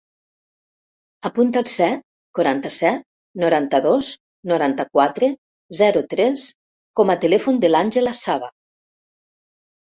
[1.27, 1.99] Apunta el set,
[2.39, 3.03] quaranta-set,
[3.43, 4.09] noranta-dos,
[4.53, 5.29] noranta-quatre,
[5.83, 6.47] zero, tres
[7.03, 8.51] com a telèfon de l'Àngela Sava.